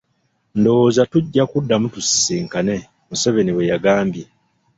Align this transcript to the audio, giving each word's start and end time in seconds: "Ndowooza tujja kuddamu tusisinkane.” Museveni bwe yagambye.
"Ndowooza 0.57 1.03
tujja 1.11 1.43
kuddamu 1.51 1.85
tusisinkane.” 1.93 2.75
Museveni 3.09 3.51
bwe 3.53 3.69
yagambye. 3.71 4.23